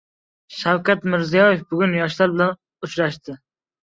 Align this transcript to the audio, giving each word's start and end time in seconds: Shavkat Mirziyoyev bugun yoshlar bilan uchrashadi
Shavkat 0.59 1.03
Mirziyoyev 1.13 1.61
bugun 1.73 1.93
yoshlar 1.97 2.33
bilan 2.37 2.57
uchrashadi 2.87 3.37